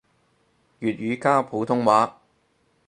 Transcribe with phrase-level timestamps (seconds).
[0.79, 2.19] 粵語加普通話